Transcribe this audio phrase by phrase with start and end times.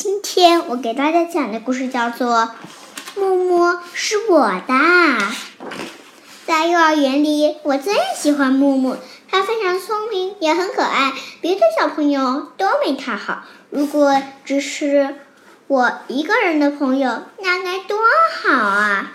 [0.00, 2.52] 今天我给大家讲的故事叫做
[3.20, 4.72] 《木木是我的》。
[6.46, 8.96] 在幼儿园里，我最喜欢木木，
[9.28, 13.42] 他非常聪明，也很可爱，别的小朋友都没他好。
[13.70, 15.16] 如果只是
[15.66, 17.98] 我一个人的朋友，那该多
[18.44, 19.12] 好啊！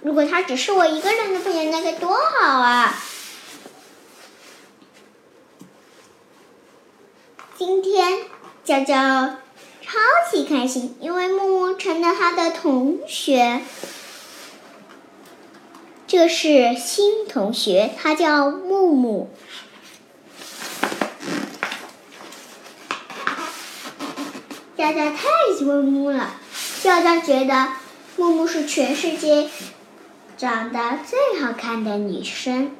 [0.00, 2.94] 如果他只是我一个人的朋友，那该多好啊！
[7.56, 8.20] 今天
[8.62, 9.41] 娇娇。
[9.92, 9.98] 超
[10.30, 13.60] 级开心，因为木木成了他的同学。
[16.06, 19.30] 这是新同学，他叫木木。
[24.78, 25.28] 佳佳太
[25.58, 26.36] 喜欢木木了，
[26.82, 27.68] 佳佳觉得
[28.16, 29.50] 木木是全世界
[30.38, 32.74] 长得最好看的女生。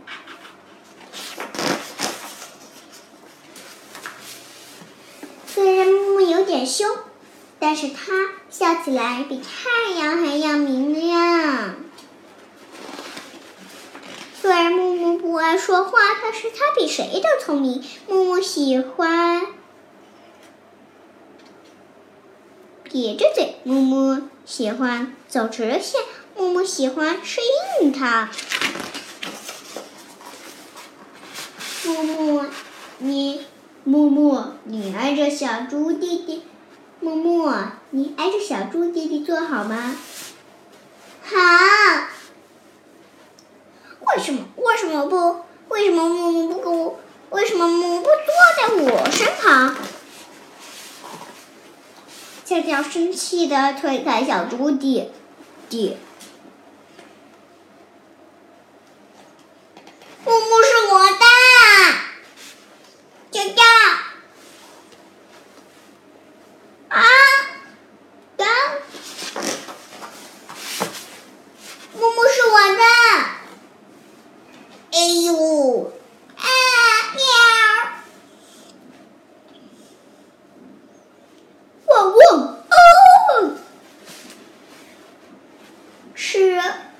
[5.54, 5.86] 虽然
[6.62, 6.96] 木木有点凶，
[7.58, 8.12] 但是他
[8.48, 11.74] 笑起来比太阳还要明亮。
[14.40, 17.84] 虽然木木不爱说话，但是他比谁都聪明。
[18.08, 19.46] 木木喜欢
[22.84, 26.00] 撇着嘴，木木喜欢走直线，
[26.36, 27.40] 木木喜欢吃
[27.82, 28.28] 硬糖。
[31.84, 32.44] 木木，
[32.98, 33.46] 你。
[33.84, 36.44] 木木，你挨着小猪弟弟。
[37.02, 37.52] 木木，
[37.90, 39.96] 你挨着小猪弟弟坐好吗？
[41.24, 41.34] 好。
[44.06, 44.44] 为什么？
[44.54, 45.40] 为什么不？
[45.68, 47.00] 为什么木木不跟我？
[47.30, 48.12] 为什么木木不坐
[48.56, 49.74] 在我身旁？
[52.44, 55.10] 俏俏生气的推开小猪弟
[55.68, 55.96] 弟。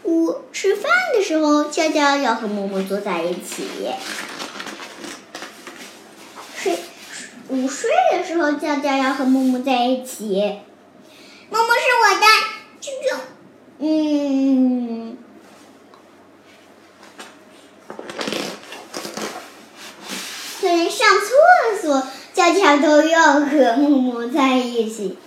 [0.04, 3.66] 午吃饭的时候，娇娇要和木木坐在一起。
[6.56, 6.78] 睡
[7.48, 10.60] 午睡的时候，娇娇要和木木在一起。
[11.50, 12.26] 木木是我的，
[12.80, 13.16] 啾啾。
[13.80, 15.16] 嗯。
[20.60, 25.18] 连上厕所，娇娇都要和木木在一起。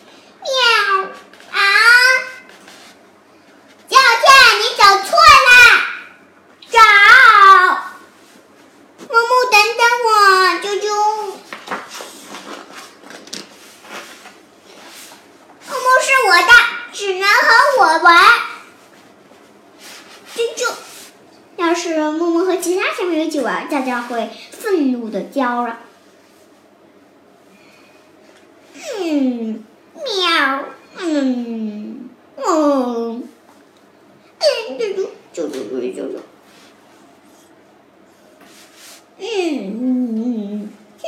[18.03, 18.16] 玩，
[20.35, 20.72] 啾啾。
[21.57, 25.79] 要是默默和其他小朋友一起玩，大家会愤怒的叫了。
[29.00, 29.63] 嗯，
[29.94, 30.66] 喵，
[30.97, 33.24] 嗯，嗯，
[34.40, 36.19] 啾啾啾啾啾啾。
[39.18, 39.24] 嗯
[39.79, 39.81] 嗯
[40.18, 40.69] 嗯，
[41.01, 41.03] 哼。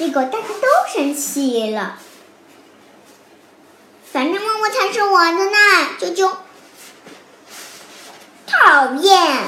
[0.00, 1.98] 结果大家都生气了。
[4.10, 5.58] 反正默默才是我的呢，
[6.00, 6.36] 啾啾。
[8.46, 9.42] 讨厌，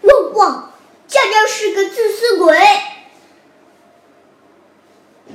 [0.00, 0.70] 汪汪，
[1.06, 2.58] 佳佳是个自私鬼。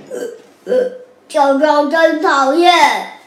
[0.10, 0.18] 呃
[0.66, 0.92] 呃，
[1.28, 3.20] 娇娇真讨厌。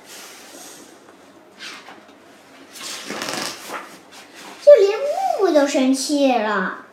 [4.60, 6.84] 就连木木都生气了。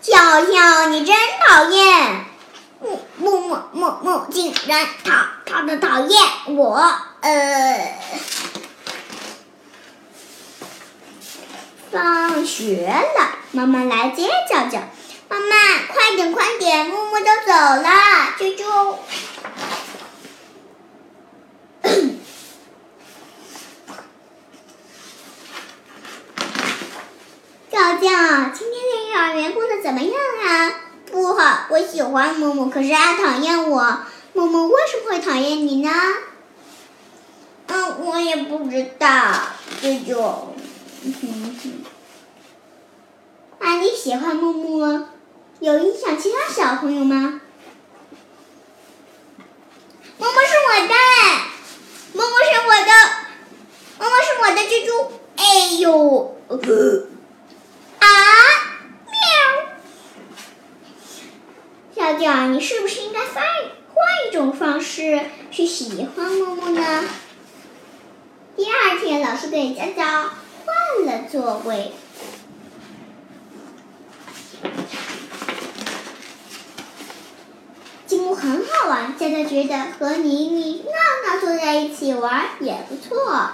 [0.00, 1.16] 娇娇，你真
[1.48, 2.25] 讨厌。
[3.18, 5.12] 木木木木竟然讨
[5.46, 6.22] 讨的讨厌
[6.54, 6.76] 我，
[7.20, 7.98] 呃，
[11.90, 14.80] 放学了，妈妈来接娇娇。
[15.28, 15.46] 妈妈，
[15.88, 17.88] 快点快点，木木都走了，
[18.38, 18.96] 啾啾。
[27.70, 28.00] 娇娇，
[28.54, 30.12] 今天在幼儿园过得怎么样
[30.44, 30.85] 啊？
[31.16, 34.00] 不好，我喜欢木木，可是他讨厌我。
[34.34, 35.90] 木木为什么会讨厌你呢？
[37.68, 39.34] 嗯，我也不知道。
[39.80, 40.54] 舅舅，
[43.58, 45.06] 那 你喜欢木木，
[45.60, 47.40] 有影响其他小朋友吗？
[50.18, 50.94] 木木是我的，
[52.12, 52.92] 木木是我的，
[53.98, 54.90] 木木是我的蜘蛛。
[55.38, 55.42] 哎
[55.78, 56.36] 呦！
[58.00, 58.06] 啊！
[62.14, 63.42] 叫，你是不是应该换
[63.94, 65.20] 换一种方式
[65.50, 67.04] 去喜欢木木呢？
[68.56, 70.30] 第二天，老师给佳佳
[70.64, 71.92] 换了座位。
[78.06, 83.50] 积木很好玩，佳佳觉得和妮妮、闹闹坐在一起玩也不错。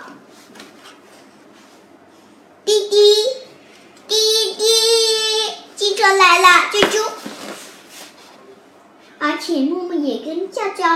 [2.64, 2.96] 滴滴
[4.06, 4.64] 滴滴，
[5.74, 7.10] 汽车来了，啾啾。
[9.18, 10.18] 而且木木也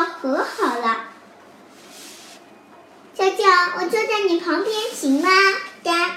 [0.04, 1.04] 和好了。
[3.14, 3.44] 叫叫，
[3.76, 5.28] 我坐在你旁边行吗？
[5.82, 6.16] 干。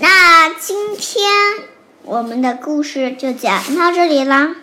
[0.00, 1.24] 那今天
[2.02, 4.56] 我们的故事就讲到这里啦。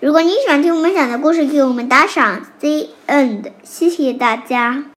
[0.00, 2.46] 如果你喜欢听我们讲的故事，给我们打赏。
[2.60, 4.86] The end，谢谢大家。